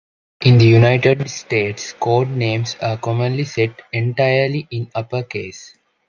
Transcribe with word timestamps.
In 0.43 0.57
the 0.57 0.65
United 0.65 1.29
States 1.29 1.93
code 1.93 2.29
names 2.29 2.75
are 2.81 2.97
commonly 2.97 3.43
set 3.43 3.83
entirely 3.93 4.67
in 4.71 4.89
upper 4.95 5.21
case. 5.21 5.75